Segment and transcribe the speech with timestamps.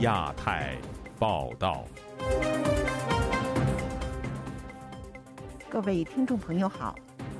[0.00, 0.76] 亚太
[1.18, 1.84] 报道。
[5.68, 6.94] 各位听众朋友好，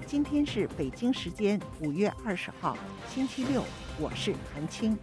[0.07, 2.77] 今天是北京时间五月二十号，
[3.09, 3.65] 星期六，
[3.99, 4.99] 我是韩青。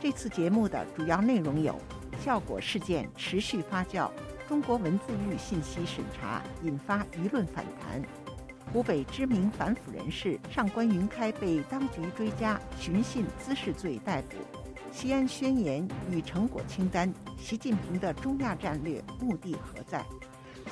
[0.00, 1.76] 这次节目的主要内容有：
[2.20, 4.10] 效果事件持续发酵，
[4.48, 8.02] 中国文字狱信息审查引发舆论反弹，
[8.72, 14.57] 湖北知名反腐人士上官云开被当局追加寻衅滋事罪逮捕。
[14.90, 20.02] 《西安宣言》与成果清单，习近平的中亚战略目的何在？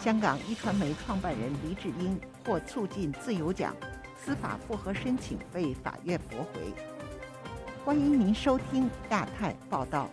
[0.00, 3.76] 香港一传媒创办人黎智英获促进自由奖，
[4.18, 6.62] 司法复核申请被法院驳回。
[7.84, 10.08] 欢迎您收听《亚太报道》。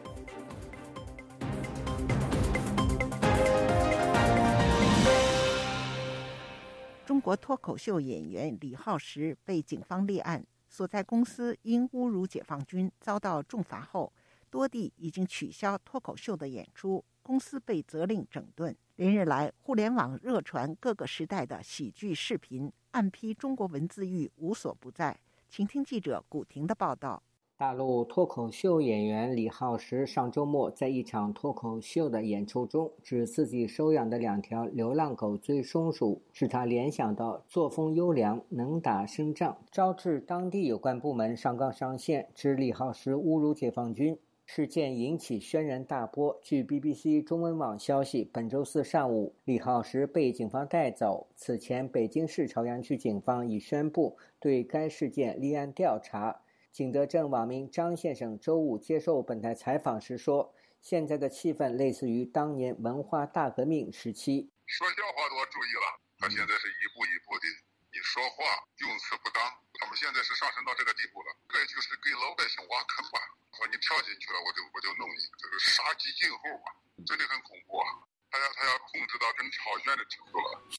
[7.06, 10.46] 中国脱口秀演员李浩石被警方立案。
[10.74, 14.12] 所在公司因侮辱解放军遭到重罚后，
[14.50, 18.76] 多地已经取消脱口秀的演出，公司被责令整顿。
[18.96, 25.16] 连日来，互联网热传各个时代的喜剧视频，暗批中国文字狱无所不在。
[25.48, 27.22] 请听记者古婷的报道。
[27.64, 44.18] 大陆脱口秀演员李浩石上周末在一场脱口秀的演出中，指自己收养的两条流浪狗追松鼠，使他联想到作风优良、能打胜仗，招致当地有关部门上纲上线，指李浩石侮辱解放军。
[44.46, 46.38] 事件引起轩然大波。
[46.44, 51.28] 据 BBC 中文网消息，本周四上午，李浩石被警方带走。
[51.34, 56.43] 此前，北京市朝阳区警方已宣布对该事件立案调查。
[56.74, 60.42] 景德镇网民张先生周五接受本台采访时说
[60.82, 65.86] ：“现在的气氛类似于当年文化大革命时期，说笑话都要注意了。
[66.18, 67.46] 他现在是一步一步的，
[67.94, 68.42] 你说话
[68.90, 69.38] 用词不当，
[69.78, 73.22] 他们现在是上升到这个地步了，这就是给老百姓挖坑吧？
[73.54, 76.74] 说你跳进去了，我就我就弄你，这是杀鸡儆猴嘛？
[77.06, 77.86] 真的很恐怖啊！
[78.34, 80.74] 他要他要控制到跟朝鲜的程度了。”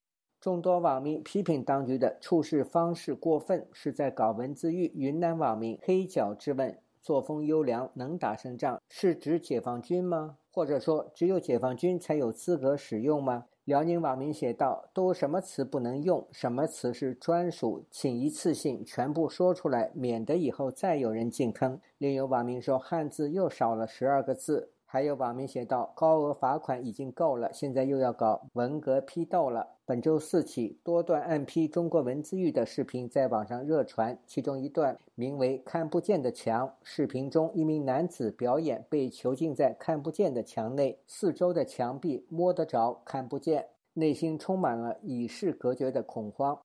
[0.44, 4.92] 众多网民批评当局的处事方式过分，是在搞文字狱。
[4.94, 10.36] 云南网民黑脚质问：作风优良能打胜仗，是指解放军吗？
[10.52, 13.46] 或者说只有解放军才有资格使用吗？
[13.64, 16.28] 辽宁网民写道：都什么词不能用？
[16.30, 17.82] 什么词是专属？
[17.90, 21.80] 请一次性全部说出来，免得以后再有人进坑。
[21.96, 24.73] 另有网民说：汉字又少了十二个字。
[24.94, 36.68] 还有网民写道：“高额罚款已经够了，现在又要搞文革批斗了。”本周四起，多段暗批中国文字狱的视频在网上热传，其中一段名为《看不见的墙》。
[36.84, 46.56] 视频中，一名男子表演被囚禁在看不见的墙内，四周的墙壁摸得着，看不见，内心充满了与世隔绝的恐慌。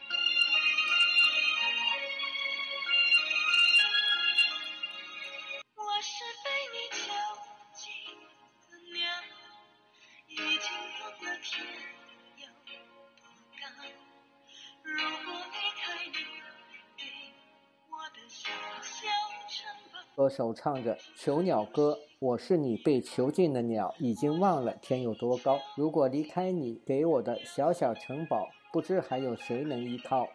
[20.20, 25.58] 歌手唱着《囚鸟歌》，我是你被囚禁的鸟，已经忘了天有多高。
[25.78, 30.28] 如果离开你给我的小小城堡，不知还有谁能依靠。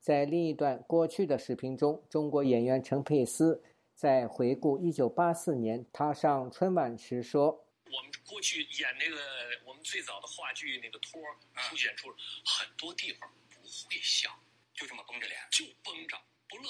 [0.00, 3.62] 在另一段过去的视频中，中国演员陈佩斯
[3.94, 7.52] 在回顾1984年他上春晚时说
[7.86, 9.22] ：“我们过去演那个
[9.64, 11.36] 我们最早的话剧那个托儿，
[11.68, 14.28] 出演出了很多地方不会笑，
[14.74, 16.16] 就这么绷着脸，就绷着
[16.48, 16.64] 不乐。”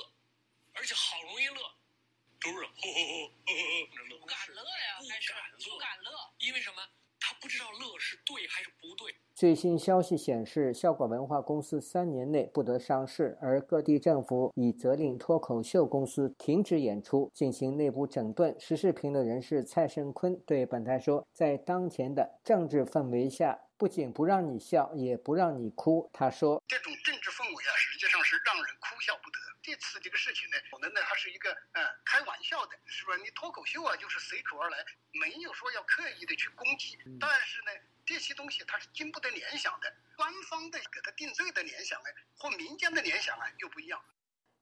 [9.43, 18.55] 最新消息显示，笑果文化公司三年内不得上市，而各地政府已责令脱口秀公司停止演出，进行内部整顿。
[18.59, 33.19] 时事评论人士蔡胜坤对本台说：“在当前的政治氛围下，不仅不让你笑，也不让你哭。”他说：“这种政治氛围啊，实际上是让人哭笑不得。”这次这个事情呢，可能呢还是一个呃开玩笑的，是不是？
[33.19, 34.79] 你脱口秀啊，就是随口而来，
[35.13, 36.97] 没有说要刻意的去攻击。
[37.21, 37.71] 但是呢，
[38.07, 42.09] 这些东西它是经不得联想的，官方的给他定罪的联想呢，
[42.39, 44.01] 和民间的联想啊又不一样。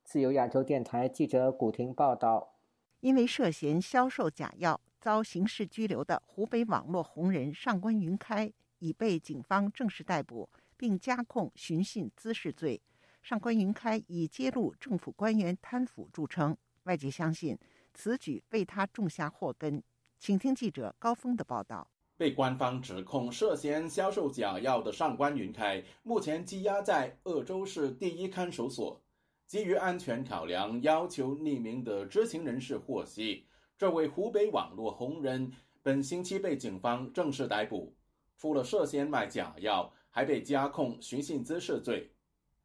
[0.05, 2.59] 自由亚洲电台记者古婷报道：，
[3.01, 12.83] 因为涉嫌销售假药遭刑事拘留的湖北网络红人上官云开，已被警方正式逮捕，并加控寻衅滋事罪。
[13.29, 17.59] 上官云开以揭露政府官员贪腐著称，外界相信
[17.93, 19.83] 此举为他种下祸根。
[20.19, 21.87] 请听记者高峰的报道：
[22.17, 28.99] 被官方指控涉嫌销售假药的上官云开，目前羁押在鄂州市第一看守所。
[29.47, 33.45] 基于安全考量，要求匿名的知情人士获悉，
[33.77, 35.53] 这位湖北网络红人
[35.83, 37.95] 本星期被警方正式逮捕，
[38.39, 42.11] 除了涉嫌卖假药，还被加控寻衅滋事罪。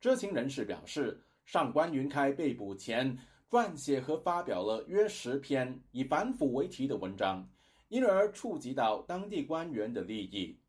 [0.03, 3.17] 知情人士表示，上官云开被捕前，
[3.49, 7.47] 撰写和发表了约十篇以反腐为题的文章，
[7.87, 10.59] 因而触及到当地官员的利益。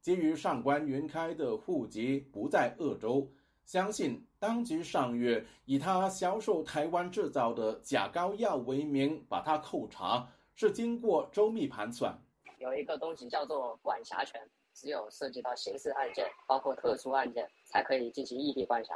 [0.00, 3.30] 基于上官云开的户籍不在鄂州，
[3.64, 12.18] 相信当局上月以他销售台湾制造的假膏药为名把他扣查，是经过周密盘算。
[12.60, 14.38] 有一个东西叫做管辖权，
[14.74, 18.94] 只有涉及到刑事案件，包括特殊案件，才可以进行异地管辖。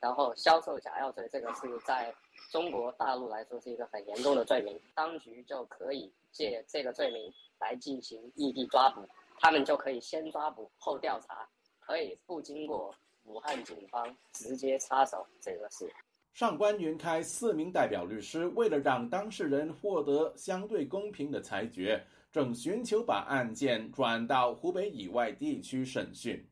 [0.00, 2.12] 然后，销售假药罪这个是在
[2.50, 9.08] 中国大陆来说是一个很严重的罪名，当局就可以借这个罪名来进行异地抓捕，
[9.38, 11.48] 他们就可以先抓捕后调查，
[11.80, 12.92] 可以不经过
[13.26, 15.88] 武汉警方直接插手这个事。
[16.34, 22.04] 上官云开四名代表律师为了让当事人获得相对公平的裁决。
[22.34, 26.44] 正寻求把案件转到湖北以外地区审讯，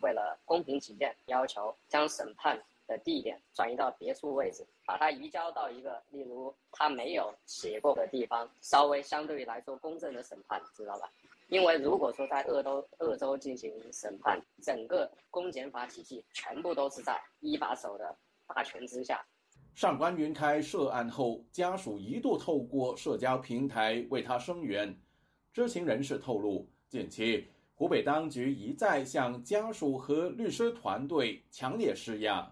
[0.00, 11.04] 为了公平起见，要求将审判的地点转移到别处位置，把它移交到一个例如他没有写过的地方，稍微相对来说公正的审判，知道吧？
[11.48, 18.16] 因为如果说在鄂州鄂州进行审判，整个公检法体系全部都是在一把手的
[18.46, 19.22] 大权之下。
[19.74, 24.98] 上官云开涉案后，家属一度透过社交平台为他声援。
[25.56, 32.46] 知情人士透露，近期湖北当局一再向家属和律师团队强烈施压。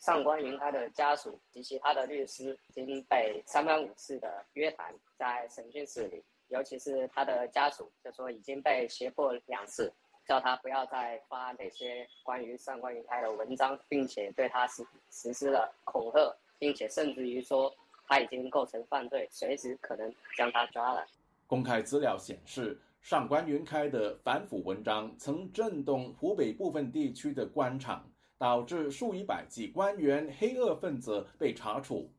[0.00, 9.92] 上官云开的家属及其他的律师已经被三番五次的约谈在审讯室里，尤其是他的家属，就说已经被胁迫两次，
[10.24, 17.74] 叫他不要再发哪些关于上官云开的文章，并且对他实实施了恐吓，并且甚至于说
[18.06, 21.04] 他已经构成犯罪，随时可能将他抓了。
[21.46, 32.10] 公开资料显示，上官云开的反腐文章曾震动湖北部分地区的官场，导致数以百计官员、黑恶分子被查处。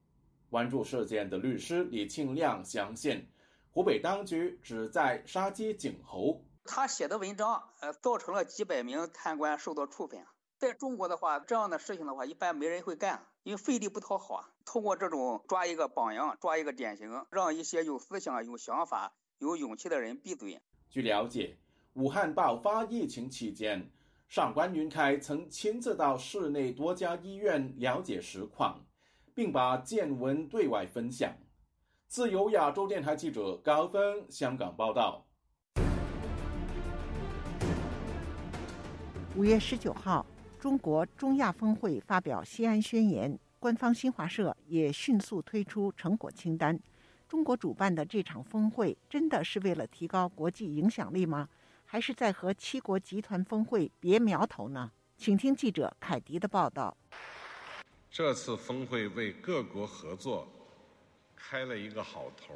[0.50, 3.28] 关注事件的律师李庆亮相信，
[3.72, 6.42] 湖北当局旨在杀鸡儆猴。
[6.64, 10.24] 他写的文章，呃，造成了几百名贪官受到处分。
[10.58, 14.55] 在中国的话，这样的事情的话，一般没人会干，因为费力不讨好啊。
[14.66, 20.60] 通过这种抓一个榜样、抓一个典型，让一些有思想、有想法、有勇气的人闭嘴。
[20.90, 21.56] 据了解，
[21.94, 23.90] 武汉爆发疫情期间，
[24.28, 28.84] 上官云开曾亲自到市内多家医院了解实况，
[29.34, 31.32] 并把见闻对外分享。
[32.08, 35.26] 自由亚洲电台记者高峰，香港报道。
[39.38, 40.26] 五月十九号，
[40.60, 43.32] 中国中亚峰会发表《西安宣言》。
[43.66, 46.80] 官方新华社也迅速推出成果清单。
[47.28, 51.50] 中国主办的这场峰会真的是为了提高国际影响力吗？
[51.84, 54.92] 还是在和七国集团峰会别苗头呢？
[55.18, 56.96] 请听记者凯迪的报道。
[58.12, 60.48] 这次峰会为各国合作
[61.36, 62.54] 开了一个好头。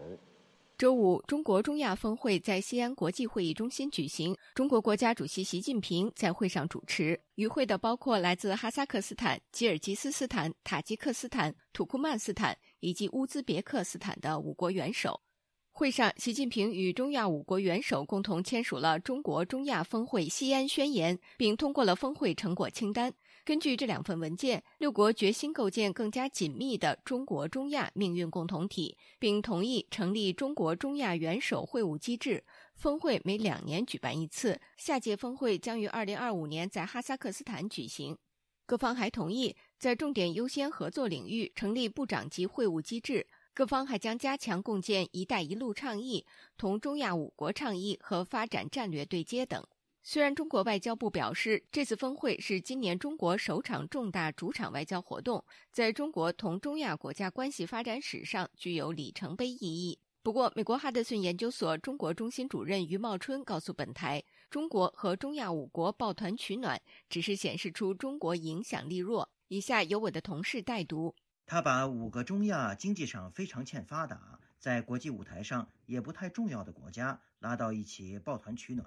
[0.79, 4.33] 周五，中国中亚峰会在西安国际会议中心举行。
[4.55, 15.19] 中国国家主席习近平在会上主持，与会的包括来自哈萨克斯坦、吉尔吉斯斯坦、塔吉克斯坦、土库曼斯坦以及乌兹别克斯坦的五国元首。
[15.71, 23.11] 会上，习近平与中亚五国元首共同签署了《中国中亚峰会西安宣言》，并通过了峰会成果清单。
[23.49, 32.43] 根据这两份文件，六国决心构建更加紧密的中国中亚命运共同体，并同意成立中国中亚元首会晤机制，
[32.75, 38.15] 峰会每两年举办一次，下届峰会将于二零二五年在哈萨克斯坦举行。
[38.67, 43.25] 各方还同意在重点优先合作领域成立部长级会晤机制，
[43.55, 46.23] 各方还将加强共建“一带一路”倡议
[46.55, 49.65] 同中亚五国倡议和发展战略对接等。
[50.01, 59.99] 虽然中国外交部表示，这次峰会是今年中国首场重大主场外交活动，在中国同中亚国家关系发展史上具有里程碑意义。
[60.23, 71.13] 不过，美国哈德逊研究所中国中心主任余茂春告诉本台：“中国和中亚五国抱团取暖，只是显示出中国影响力弱。”以下由我的同事代读
[71.45, 78.85] ：“他把五个中亚经济上非常欠发达，在国际舞台上也不太重要的国家拉到一起抱团取暖。”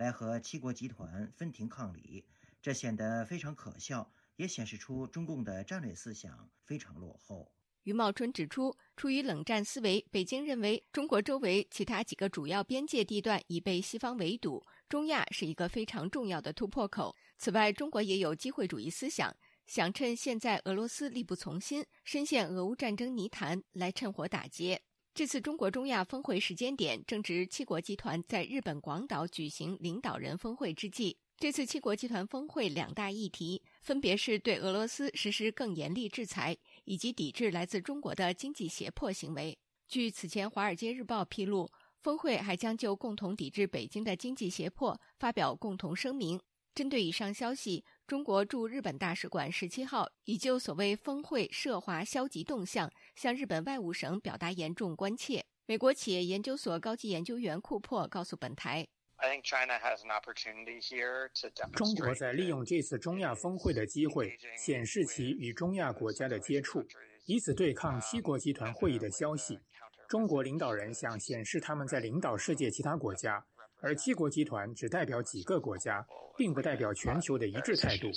[0.00, 2.24] 来和七国集团分庭抗礼，
[2.62, 7.52] 这显得非常可笑，也显示出中共的战略思想非常落后。
[7.82, 17.14] 余茂春指出，出于冷战思维，北京认为中国周围其他几个主要边界地段已被西方围堵，中亚是一个非常重要的突破口。
[17.36, 19.34] 此外，中国也有机会主义思想，
[19.66, 24.80] 想趁现在俄罗斯力不从心、深陷俄乌战争泥潭来趁火打劫。
[25.20, 31.14] 这次中国中亚峰会时间点正值七国集团在日本广岛举行领导人峰会之际。
[31.36, 39.54] 这次七国集团峰会两大议题，分别是对俄罗斯实施更严厉制裁，以及抵制来自中国的经济胁迫行为。
[39.90, 46.40] 据此前《华尔街日报》披露，峰会还将就共同抵制北京的经济胁迫发表共同声明。
[46.74, 47.84] 针对以上消息。
[48.10, 55.44] 中国驻日本大使馆十七号已就所谓峰会涉华消极动向向日本外务省表达严重关切。
[55.66, 58.84] 美国企业研究所高级研究员库珀告诉本台，
[61.76, 66.84] 中国在利用这次中亚峰会的机会，显示其与中亚国家的接触，
[67.26, 69.56] 以此对抗七国集团会议的消息。
[70.08, 73.46] 中国领导人想显示他们在领导世界其他国家。
[73.82, 76.06] 而七国集团只代表几个国家，
[76.36, 78.08] 并不代表全球的一致态度。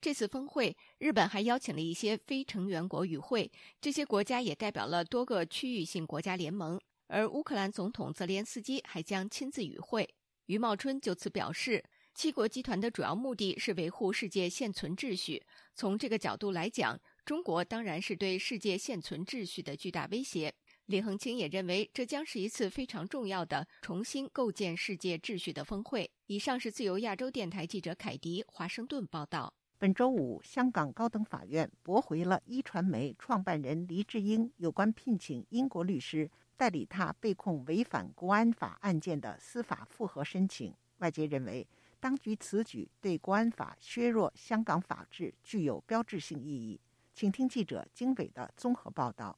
[0.00, 6.80] 这次峰会，日本还邀请了一些非成员国与会，这些国家也代表了多个区域性国家联盟。
[7.08, 10.08] 而乌克兰总统泽连斯基还将亲自与会。
[10.46, 11.82] 余茂春就此表示，
[12.14, 15.42] 七国集团的主要目的是维护世界现存秩序。
[15.74, 20.52] 从这个角度来讲，中国当然是对世界现存秩序的巨大威胁。
[20.88, 26.08] 李恒清也认为，这将是一次非常重要的重新构建世界秩序的峰会。
[26.26, 29.52] 以上是自由亚洲电台记者凯迪华盛顿报道。
[29.78, 40.72] 本周五，香港高等法院驳回了一传媒创办人黎智英有关聘请英国律师代理他被控违反国安法案件的司法复核申请。
[40.98, 41.66] 外界认为，
[41.98, 46.80] 当局此举对国安法削弱香港法治具有标志性意义。
[47.12, 49.36] 请听记者经纬的综合报道。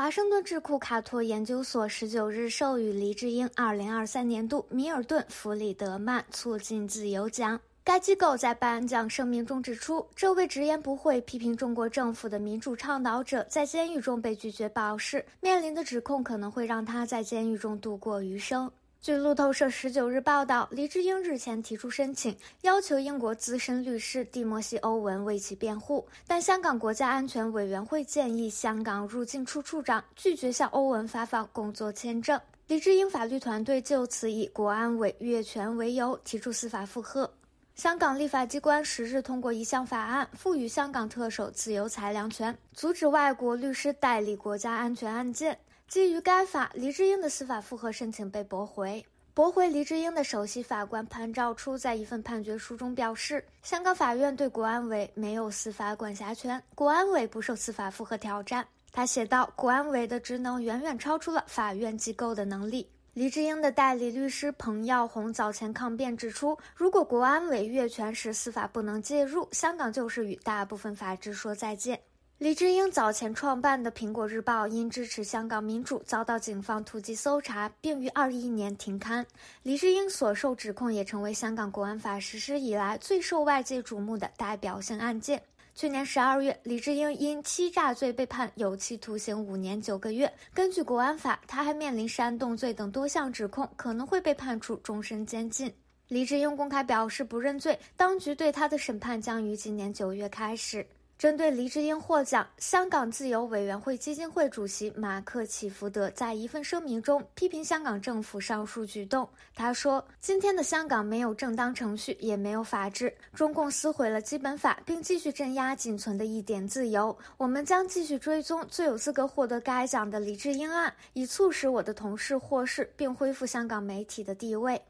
[0.00, 7.58] 华盛顿智库卡托研究所十九日授予黎智英二零二三年度米尔顿·弗里德曼促进自由奖。
[7.82, 18.70] 该机构在颁奖声明中指出，这位直言不讳批评中国政府的民主倡导者在监狱中被拒绝保释，面临的指控可能会让他在监狱中度过余生。
[19.00, 32.38] 据路透社十九日报道，黎志英日前提出申请，要求英国资深律师蒂莫西·欧文为其辩护，但香港国家安全委员会建议香港入境处处长拒绝向欧文发放工作签证。
[32.66, 37.30] 李志英法律团队就此以国安委越权为由提出司法复核。
[37.76, 45.56] 香港立法机关十日通过一项法案，赋予香港特首自由裁量权，阻止外国律师代理国家安全案件。
[45.88, 49.02] 基于该法，黎智英的司法复核申请被驳回。
[49.32, 58.66] 驳回黎智英的首席法官潘兆初在一份判决书中表示，香港法院对国安委没有司法管辖权，国安委不受司法复核挑战。
[58.92, 62.86] 他写道，国安委的职能远远超出了法院机构的能力。
[63.14, 71.98] 黎智英的代理律师彭耀红早前抗辩指出，如果国安委越权时司法不能介入，香港就是与大部分法治说再见。
[72.40, 79.26] 李志英早前创办的《苹果日报》因支持香港民主遭到警方突击搜查，并于二一年停刊。
[79.64, 85.42] 李志英所受指控也成为香港国安法实施以来最受外界瞩目的代表性案件。
[85.74, 90.32] 去年十二月，李志英因欺诈罪被判有期徒刑五年九个月。
[90.54, 95.72] 根据国安法，他还面临煽动罪等多项指控，可能会被判处终身监禁。
[96.06, 100.86] 李志英公开表示不认罪，当局对他的审判将于今年九月开始。
[101.18, 109.28] 针对黎智英获奖，香港自由委员会基金会主席马克·启福德在一份声明中批评香港政府上述举动。
[109.56, 113.12] 他说：“今天的香港没有正当程序，也没有法治。
[113.34, 117.16] 中共撕毁了基本法，并继续镇压仅存的一点自由。
[117.36, 124.80] 我们将继续追踪最有资格获得该奖的黎智英案，以促使我的同事获释，并恢复香港媒体的地位。”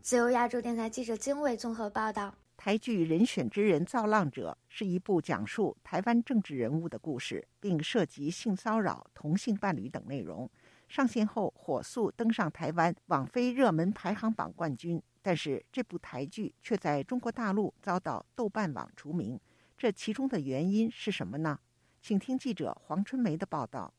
[0.00, 2.34] 自由亚洲电台记者经纬综合报道。
[2.64, 10.48] 台剧《人选之人造浪者》是一部讲述台湾政治人物的故事，并涉及性骚扰、同性伴侣等内容。
[10.86, 19.36] 上线后火速登上台湾网飞热门排行榜冠军，但是这部台剧却在中国大陆遭到豆瓣网除名，
[19.76, 21.58] 这其中的原因是什么呢？
[22.00, 23.92] 请听记者黄春梅的报道。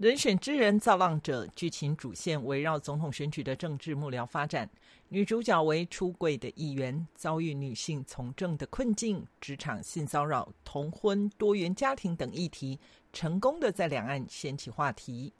[0.02, 4.66] 《人选之人》造浪者剧情主线围绕总统选举的政治幕僚发展，
[5.10, 12.80] 女主角为出柜的议员，遭遇女性从政的困境、职场性骚扰、同婚、多元家庭等议题，
[13.12, 15.30] 成功的在两岸掀起话题。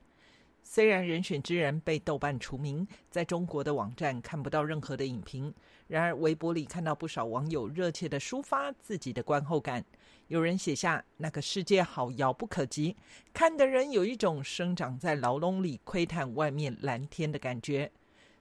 [0.63, 5.53] 虽然《人选之人》被豆瓣除名，在中国的网站看不到任何的影评，
[5.89, 9.83] 然而微博里看到不少网友热切的抒发自己的观后感。
[10.31, 12.97] 有人写下那个世界好遥不可及，
[13.35, 17.91] 看的人有一种生长在牢笼里窥探外面蓝天的感觉。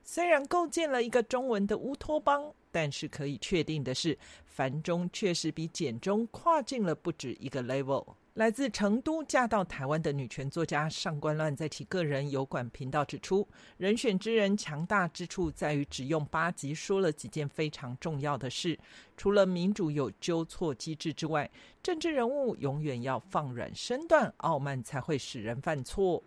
[0.03, 4.15] 虽然构建了一个中文的乌托邦，但是可以确定的是，
[4.45, 8.05] 繁中确实比简中跨进了不止一个 level。
[8.35, 13.45] 来自成都嫁到台湾的女权作家上官乱在其个人有管频道指出，
[13.77, 18.77] 人选之人强大之处在于只用八集说了几件非常重要的事。
[19.17, 21.49] 除了民主有纠错机制之外，
[21.81, 26.23] 政治人物永远要放软身段，傲慢才会使人犯错。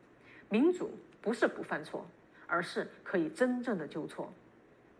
[0.50, 0.90] 民主
[1.20, 2.04] 不是不犯错，
[2.48, 4.30] 而是可以真正的纠错。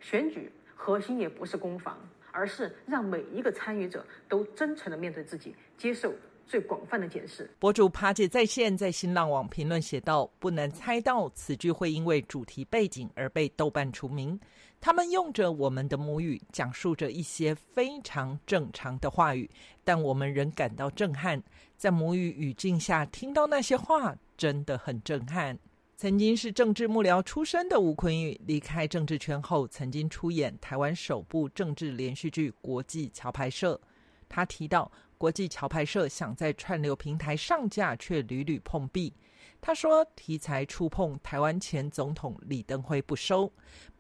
[0.00, 1.99] 选举核心也不是攻防，
[2.30, 6.14] 而是让每一个参与者都真诚的面对自己，接受。
[6.52, 14.38] 最广泛的解释，博主爬姐在线在新浪网评论写道：“不能猜到此剧会因为主题背景而被豆瓣除名。
[14.78, 19.50] 他们用着我们的母语，讲述着一些非常正常的话语，
[19.82, 21.42] 但我们仍感到震撼。
[21.78, 25.59] 在母语语境下听到那些话，真的很震撼。”
[25.97, 33.75] 曾经是政治幕僚出身的吴昆玉，离开政治圈后，曾经出演台湾首部政治连续剧《国际桥》牌社》。
[34.28, 34.92] 他提到。
[35.23, 39.14] 国际桥牌社想在串流平台上架，却屡屡碰壁。
[39.61, 43.49] 他说，题材触碰台湾前总统李登辉不收，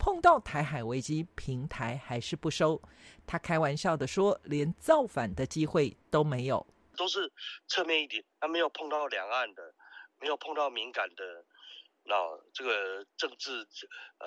[0.00, 2.82] 碰到台海危机平台还是不收。
[3.24, 7.32] 他开玩笑的说，连造反的机会都没有，都是
[7.68, 9.62] 侧面一点，他没有碰到两岸的，
[10.20, 11.44] 没有碰到敏感的，
[12.02, 12.16] 那
[12.52, 13.52] 这个政治
[14.18, 14.26] 呃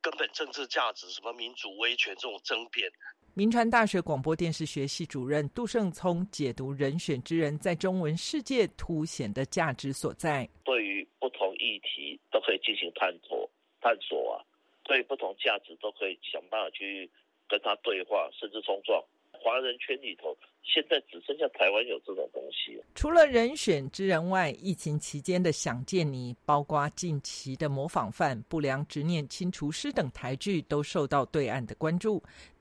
[0.00, 2.90] 根本政治价值，什么民主威权这种争辩。
[3.38, 10.48] 民传大学广播电视学系主任杜胜聪解读“人选之人”在中文世界凸显的价值所在。
[10.64, 13.48] 对于不同议题都可以进行探索、
[13.80, 14.42] 探索啊，
[14.82, 17.08] 对不同价值都可以想办法去
[17.48, 19.00] 跟他对话，甚至冲撞。
[19.40, 22.82] 华人圈里头现在只剩下台湾有这种东西。
[22.96, 32.20] 除了“人选之人”外，疫情期间的《想见你》，包括近期的《模仿犯》、《不良执念清除师》等台剧，都受到对岸的关注。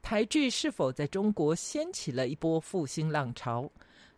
[0.10, 3.70] 台剧是否在中国掀起了一波复兴浪潮？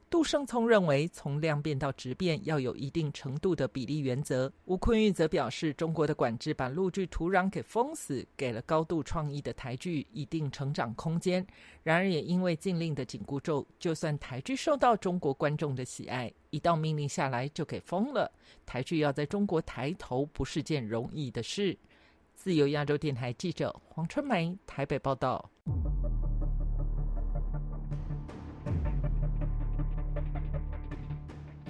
[0.08, 4.54] 杜胜聪认为，从量变到质变要有一定程度的比例原则。
[4.66, 11.44] 吴坤玉则表示，中国的管制把陆剧土壤给封死，给了高度创意的台剧一定成长空间。
[11.82, 18.32] 然而，也因为禁令的紧箍咒，就算台剧受到中国观众的喜爱，一道命令下来就给封了。
[18.64, 21.76] 台剧要在中国抬头，不是件容易的事。
[22.42, 25.52] 自由亚洲电台记者黄春梅台北报道：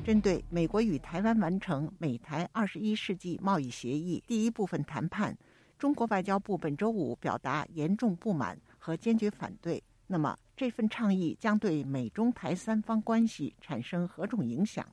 [0.06, 5.36] 针对美国与台湾完成美台二十一世纪贸易协议第一部分谈判，
[5.80, 9.84] 中国外交部本周五表达严重不满和坚决反对。
[10.06, 14.86] 那么，这份倡议将对美中台三方关系产生何种影响？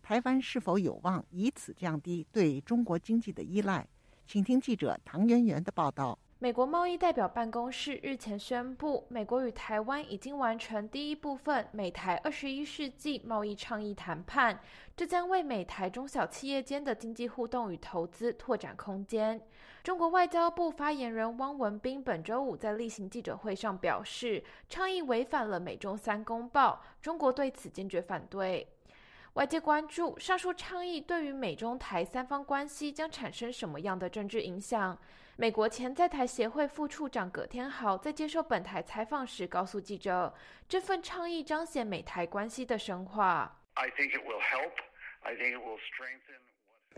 [0.00, 3.86] 台湾是否有望以此降低对中国经济的依赖？
[4.30, 6.18] 请听记者唐媛媛的报道。
[6.38, 14.60] 美国贸易代表办公室日前宣布，美国与台湾已经完成第一部分美台二十一世纪贸易倡议谈判，
[14.94, 19.40] 这将为美台中小企业间的经济互动与投资拓展空间。
[19.82, 28.68] 中国外交部发言人汪文斌本周五在例行记者会上表示，倡议违反了美中三公报，中国对此坚决反对。
[29.34, 34.98] 外界关注上述倡议对于美中台三方关系将产生什么样的政治影响？
[35.36, 40.34] 美国前在台协会副处长葛天豪在接受本台采访时告诉记者
[40.68, 43.56] ：“这份倡议彰显美台关系的深化。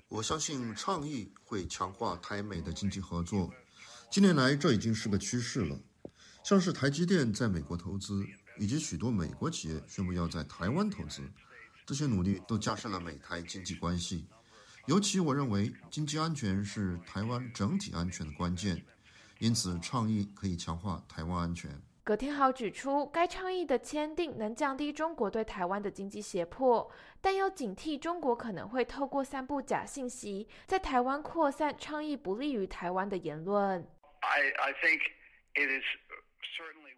[0.09, 3.51] 我相信倡议会强化台美的经济合作。
[4.09, 5.79] 近年来，这已经是个趋势了，
[6.43, 8.25] 像是台积电在美国投资，
[8.59, 11.21] 以及许多美国企业宣布要在台湾投资。”
[11.93, 14.25] 这些努力都加深了美台经济关系，
[14.87, 18.81] 尤其我认为经济安全是台湾整体安全的关键，
[19.41, 21.69] 因此倡议可以强化台湾安全。
[22.05, 26.89] 葛天豪指出，该倡议的签订能降低中国对台湾的经济胁迫，
[27.21, 33.81] 但又警惕中国可能会透过散布假信息，在台湾扩散倡议不利于台湾的言论。
[34.21, 35.01] I I think
[35.57, 35.83] it is
[36.57, 36.95] certainly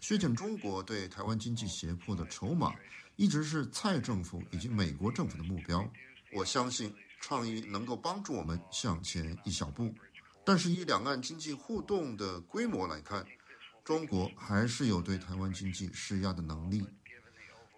[0.00, 2.72] 削减中国对台湾经济胁迫的筹码。
[3.16, 5.86] 一直是蔡政府以及美国政府的目标。
[6.34, 9.94] 我相信，倡议能够帮助我们向前一小步。
[10.44, 13.24] 但是，以两岸经济互动的规模来看，
[13.84, 16.84] 中国还是有对台湾经济施压的能力。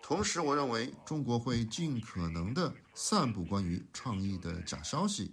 [0.03, 5.33] 同时，我认为中国会尽可能地散布关于倡议的假消息。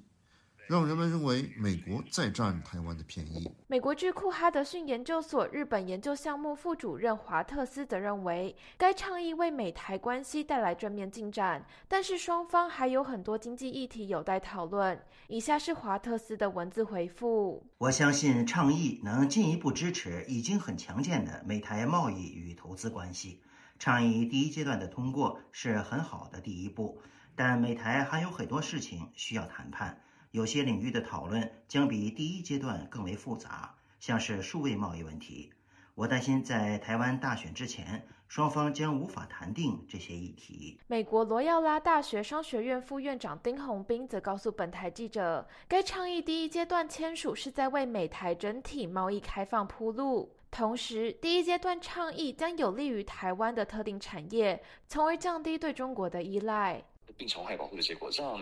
[0.68, 3.52] 让人们认为美国在占台湾的便宜。
[3.68, 14.98] 美国智库哈德逊研究所日本研究项目副主任华特斯则认为，该倡议为美台关系带来正面进展，但是双方还有很多经济议题有待讨论。
[15.28, 23.42] 以下是华特斯的文字回复：我相信倡议能进一步支持已经很强健的美台贸易与投资关系。
[23.80, 27.02] 倡议第一阶段的通过是很好的第一步，
[27.36, 30.00] 但美台还有很多事情需要谈判。
[30.32, 35.52] 有些领域的讨论将比第一阶段更为复杂，像是数位贸易问题。
[35.94, 40.80] 我担心在台湾大选之前，双方将无法谈定这些议题。
[40.88, 56.82] 美国罗耀拉大学商学院副院长丁宏斌则告诉本台记者，该倡议第一阶段签署是在为美台整体贸易开放铺路，同时第一阶段倡议将有利于台湾的特定产业，从而降低对中国的依赖，
[57.18, 58.40] 并从害保护的结果让。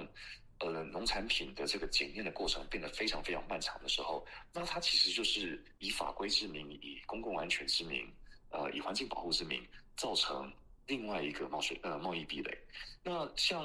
[0.60, 8.06] 呃，农产品的这个检验的过程变得非常非常漫长的时候，那它其实就是以法规之名，以公共安全之名，
[8.52, 10.52] 呃，以环境保护之名，造成。
[10.90, 12.58] 另外一个贸易呃贸易壁垒，
[13.04, 13.64] 那像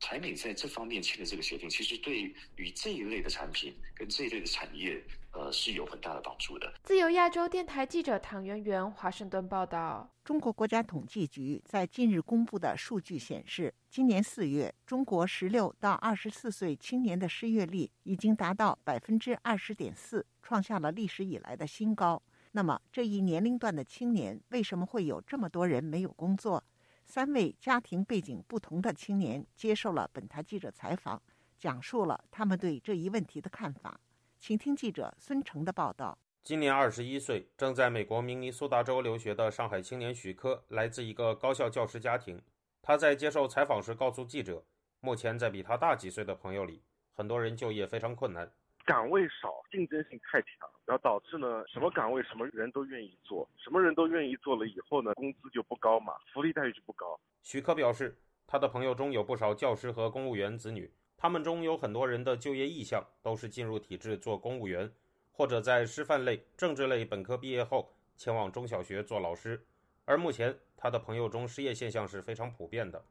[0.00, 2.20] 台美在这方面签的这个协定，其实对
[2.56, 4.98] 于这一类的产品跟这一类的产业，
[5.34, 6.72] 呃是有很大的帮助的。
[6.82, 22.22] 自由亚洲电台记者唐媛媛华盛顿报道：，中国国家统计局在近日公布的数据显示，今年四月，中国十六到二十四岁青年的失业率已经达到百分之二十点四，创下了历史以来的新高。
[22.56, 26.62] 那么这一年龄段的青年为什么会有这么多人没有工作？
[27.04, 31.20] 三位家庭背景不同的青年接受了本台记者采访，
[31.58, 33.98] 讲述了他们对这一问题的看法。
[34.38, 36.16] 请听记者孙成的报道。
[36.44, 42.40] 今年二十一岁，正在美国明尼苏达州留学的上海青年许科，来自一个高校教师家庭。
[42.80, 44.64] 他在接受采访时告诉记者，
[45.00, 48.48] 目前在比他大几岁的朋友里，很多人就业非常困难。
[48.84, 57.18] 岗位少，竞争性太强，然后导致呢，什么岗位什么人都愿意做，什么人都愿意做了以后呢，工资就不高嘛，福利待遇就不高。
[57.42, 58.14] 许科表示，
[58.46, 64.92] 他的朋友中有不少教师和公务员子女，他们中有很多人的就业意向都是进入体制做公务员，
[65.32, 69.64] 或者在师范类、政治类本科毕业后前往中小学做老师。
[70.04, 73.02] 而目前，他的朋友中失业现象是非常普遍的。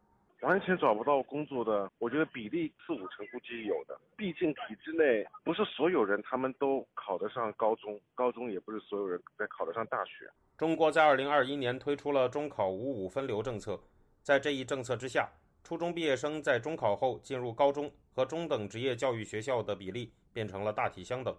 [0.44, 3.98] 完全找不到工作的，我觉得比例四五成估计有的。
[4.18, 10.30] 毕竟体制内不是所有人他们都考得上高中，高中也不是所有人在考得上大学。
[10.58, 13.80] 中国在二零二一年推出了中考五五分流政策，
[14.22, 15.30] 在这一政策之下，
[15.64, 21.34] 初中毕业生在中考后进入高中和中等职业教育学校的比例变成了大体相等。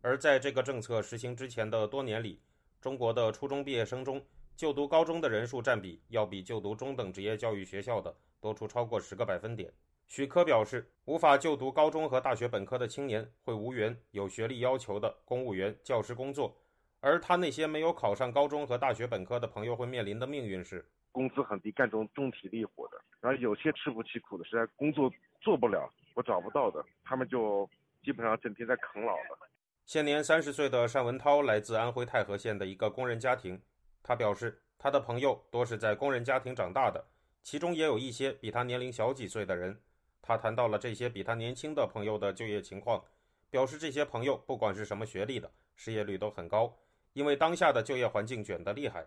[0.00, 2.40] 而在这个政策实行之前的多年里，
[2.80, 4.22] 中国的初中毕业生中。
[4.56, 9.70] 就读高中的人数占比要比就读中等职业教育学校的多出超过十个百分点。
[10.06, 16.56] 许科表示，无法就读高中和大学本科的青年会无缘有学历要求的公务员、教师工作，
[17.00, 22.98] 而他那些没有考上高中和大学本科的朋友会面临的命运是工资很低，干重重体力活的。
[23.20, 27.68] 然后有些吃不起苦的，实在工作做不了，我找不到的，他们就
[28.02, 29.38] 基本上整天在啃老了。
[29.84, 33.60] 现年三十岁的单文涛来自安徽太和县的一个工人家庭。
[34.06, 37.04] 他表示，他的朋友多是在工人家庭长大的，
[37.42, 39.80] 其中也有一些比他年龄小几岁的人。
[40.22, 43.02] 他谈到了这些比他年轻的朋友的就业情况，
[43.50, 46.72] 表示这些朋友不管是什么学历的，失业率都很高，
[47.14, 49.04] 因为当下的就业环境卷得厉害。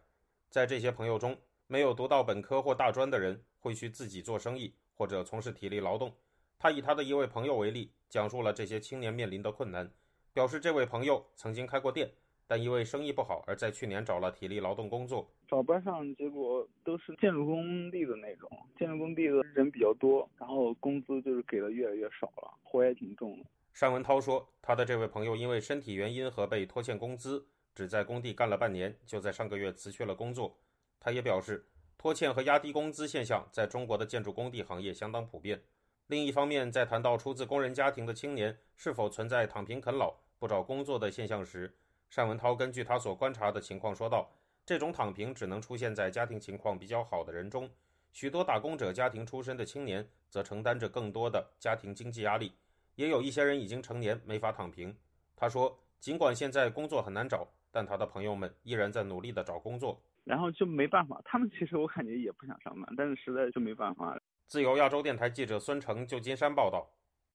[0.49, 6.13] 在这些朋友中，没有读到本科或大专的人会去自己做生意或者从事体力劳动。
[6.57, 9.89] 他以他的一位朋友为例，讲述了这些青年面临的困难，
[10.33, 12.11] 表示这位朋友曾经开过店。
[12.51, 15.29] 但因为生意不好，而在去年找了体力劳动工作。
[15.47, 23.45] 找班上，结果都是建筑工地的那种，建筑工地的人比较多，然后工资就是给的越来越少了，活也挺重的。
[23.79, 30.57] 单文涛说，他的这位朋友因为身体原因和被拖欠工资，只在工地干了半年，就在上个月辞去了工作。
[30.99, 31.63] 他也表示，
[31.99, 35.61] 拖欠和压低工资现象在中国的建筑工地行业相当普遍。
[36.07, 41.71] 另一方面，在谈到出自工人家庭的青年是否存在躺平啃老、不找工作的现象时，
[42.15, 44.29] 单文涛根据他所观察的情况说道
[44.65, 47.69] ：“这种躺平只能出现在家庭情况比较好的人中，
[48.11, 52.51] 许多打工者家庭出身的青年则承担着更多的家庭经济压力，
[52.95, 54.93] 也有一些人已经成年没法躺平。”
[55.33, 59.97] 他说：“尽管现在工作很难找，但他的朋友们依然在努力的找工作。
[60.25, 66.85] 然后就没办法，他们其实我感觉也不想上班，但是实在就没办法。”自由亚洲电台记者孙成，旧金山报道。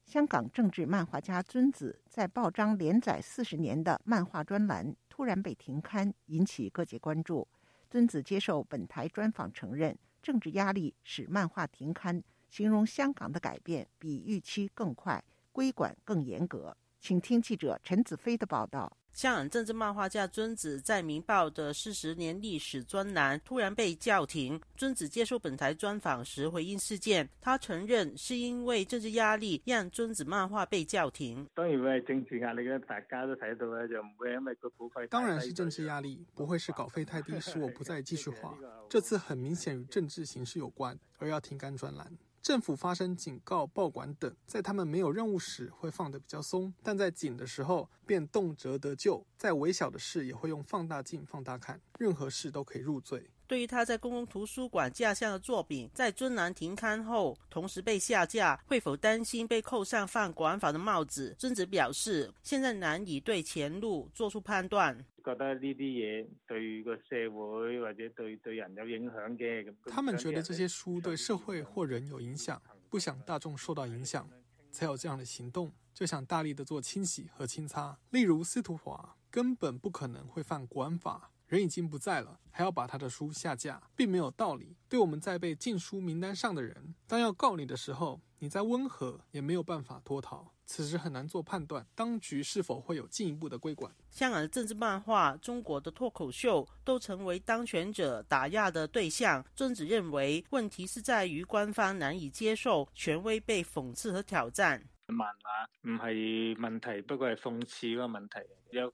[0.06, 7.46] 香港政治漫画家尊子在报章连载四十年的漫画专栏突然被停刊，引起各界关注。
[7.90, 16.76] 尊子接受本台专访，承认政治压力使漫画停刊，形容香港的改变比预期更快，规管更严格。
[17.00, 18.94] 请听记者陈子飞的报道。
[19.14, 24.60] 香港政治漫画家尊子在《明报》的四十年历史专栏突然被叫停。
[24.76, 31.48] 尊子接受本台专访时回应事件，他承认是因为政治压力让尊子漫画被叫停。
[31.54, 35.06] 当然会是政治压力，大家都睇到啦，就唔会因为个稿费。
[35.06, 38.58] 当然是政治压力，不会是稿费太低使我不再继续画。
[38.90, 42.04] 这次很明显与政治形势有关，而要停刊专栏。
[42.44, 49.24] 政府发生警告、报管等，在他们没有任务时会放得比较松，但在紧的时候便动辄得救。
[49.38, 53.30] 在微小的事也会用放大镜放大看，任何事都可以入罪。
[53.46, 61.34] 对于他在公共图书馆架上的作品在《尊南停刊》后同时被下架，会否担心被扣上犯《管法》的帽子？
[61.38, 64.96] 曾子表示，现在难以对前路做出判断。
[65.22, 74.28] 觉得呢啲嘢对个社会或者对对人有影响嘅，他们觉得这些书对社会或人有影响，不想大众受到影响，
[74.70, 77.98] 才有这样的行动，就想大力的做清洗和清擦。
[78.10, 81.28] 例如司徒华，根本不可能会犯《管法》。
[81.46, 84.76] 人已经不在了，还要把他的书下架，并没有道理。
[84.88, 90.50] 对我们在被禁书名单上的人，当要告你的时候，你再温和也没有办法脱逃。
[90.66, 93.94] 此时很难做判断，当局是否会有进一步的规管。
[94.10, 99.44] 香港的政治漫画、中国的脱口秀都成为当权者打压的对象。
[99.54, 104.82] 曾子认为，问题是在于官方难以接受权威被讽刺和挑战。
[105.12, 108.36] 漫画唔系问题，不过系讽刺嗰个问题。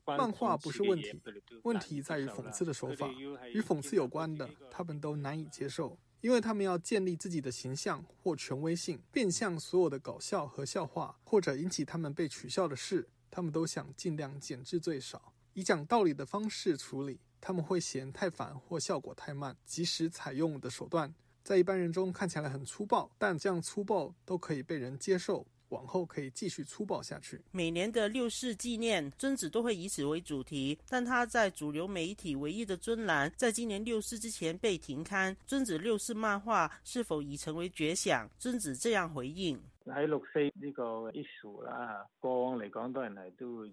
[0.06, 1.14] 漫画不是问题，
[1.62, 3.06] 问题在于讽刺的手法。
[3.52, 9.00] 与讽刺有关的，他们都难以接受，因为他们要建立自己的形象或权威性。
[9.12, 17.20] 变相所有的搞笑和笑话，或者引起他们被取笑的事，他们都想尽量减至最少，以讲道理的方式处理。
[17.42, 25.46] 他们会嫌太烦或效果太慢，及时采用的手段，在一般人中看起来很粗暴，但这样粗暴都可以被人接受。
[25.70, 27.40] 往后可以继续粗暴下去。
[27.50, 30.78] 每年的六四纪念，尊子都会以此为主题。
[30.88, 35.36] 但他在主流媒体唯一的专栏，在今年六四之前被停刊。
[35.46, 38.28] 尊子六四漫画是否已成为绝响？
[38.38, 43.66] 尊子这样回应：在六四这个艺术啦，过往嚟讲，当然系都。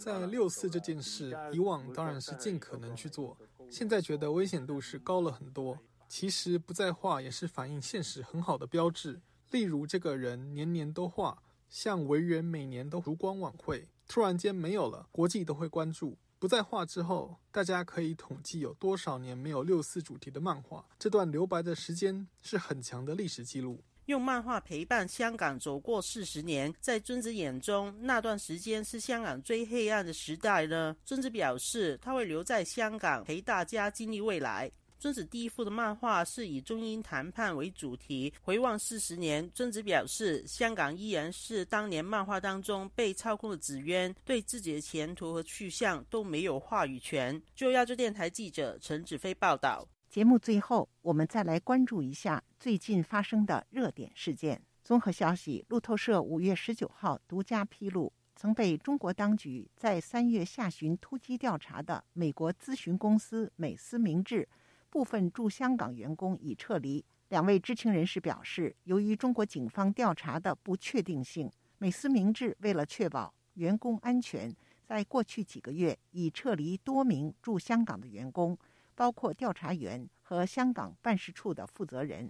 [0.00, 3.36] 在六四这件事，以往当然是尽可能去做，
[3.70, 5.78] 现在觉得危险度是高了很多。
[6.08, 9.20] 其实不在话也是反映现实很好的标志。
[9.50, 11.36] 例如，这个人年年都画，
[11.68, 16.16] 像维园每年都烛光晚会，突然间没有了，国际都会关注。
[16.38, 23.82] 不再画之后，大家可以统计有多少年没有六四主题的漫画，这段留白的时间是很强的历史记录。
[24.06, 30.96] 用漫画陪伴香港走过四十年，在尊子眼中，那段时间是香港最黑暗的时代呢。
[31.04, 34.70] 尊子表示，他会留在香港陪大家经历未来。
[35.02, 38.30] 曾子第一幅的漫画是以中英谈判为主题。
[38.42, 47.40] 回望四十年，曾子表示，香港依然是当年漫画当中被操控的纸鸢，对自己的前途和去向都没有话语权。
[47.54, 49.88] 就亚洲电视台记者陈子飞报道。
[50.10, 54.60] 节目最后，我们再来关注一下最近发生的热点事件。
[54.84, 64.46] 综合消息，路透社五月十九号独家披露，曾被中国当局在三月下旬突击调查的美国咨询公司美思明治
[64.90, 67.02] 部分驻香港员工已撤离。
[67.28, 71.48] 两位知情人士表示，由于中国警方调查的不确定性，
[71.78, 74.52] 美思明治为了确保员工安全，
[74.84, 78.58] 在过去几个月已撤离多名驻香港的员工，
[78.96, 82.28] 包括调查员和香港办事处的负责人。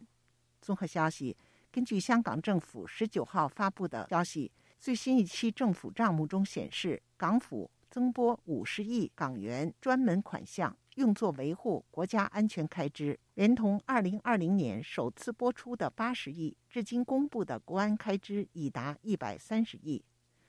[0.60, 1.34] 综合消息，
[1.72, 7.70] 根据香港政府十九号发布的消息，最新一期政府账目中显示，港府。
[7.90, 20.02] 增拨五十亿港元专门款项，用作维护国家安全开支，连同二零二零年首次拨出的八十亿，至今公布的国安开支已达一百三十亿。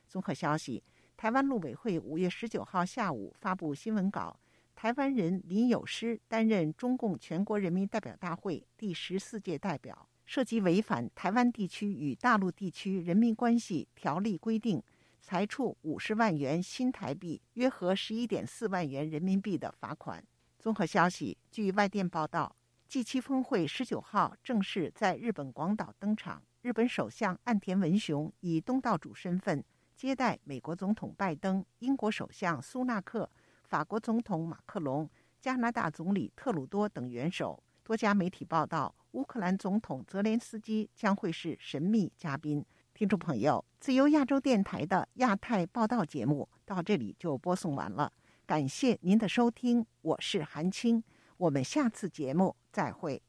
[0.07, 0.83] 综合消息，
[1.17, 4.39] 台湾陆委会五月十九号下午发布新闻稿，
[4.75, 14.79] 台湾人林友诗担任中共全国人民代表大会第十四届代表，涉及违反《台湾地区与大陆地区人民关系条例》规定。
[15.23, 20.21] 裁处五十万元新台币，约合十一点四万元人民币的罚款。
[20.57, 22.53] 综合消息，据外电报道
[22.89, 26.41] ，G7 峰会十九号正式在日本广岛登场。
[26.61, 29.63] 日本首相岸田文雄以东道主身份
[29.95, 33.29] 接待美国总统拜登、英国首相苏纳克、
[33.63, 37.63] 法国总统马克龙、加拿大总理特鲁多等元首。
[37.83, 42.65] 多家媒体报道，乌克兰总统泽连斯基将会是神秘嘉宾。
[43.01, 48.13] 听众朋友，自由亚洲电台的亚太报道节目到这里就播送完了，
[48.45, 51.03] 感谢您的收听，我是韩青，
[51.37, 53.19] 我们下次节目再会。